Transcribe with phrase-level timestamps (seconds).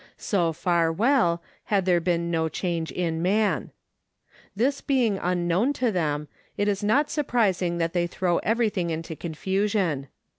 [0.17, 3.69] So far well, had there been no change in man.
[4.55, 6.27] This being unknown to them,
[6.57, 10.07] it is not surprising that they throw everything into confusion.